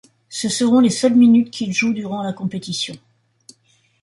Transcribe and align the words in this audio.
Ce 0.29 0.49
seront 0.49 0.79
les 0.79 0.89
seules 0.89 1.13
minutes 1.15 1.51
qu'il 1.51 1.73
joue 1.73 1.93
durant 1.93 2.23
la 2.23 2.33
compétition. 2.33 2.95